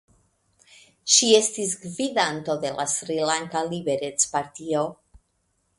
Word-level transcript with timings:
Ŝi 1.15 1.29
estis 1.39 1.75
gvidanto 1.83 2.57
de 2.65 2.73
la 2.81 2.87
Srilanka 2.95 3.65
Liberecpartio. 3.75 4.87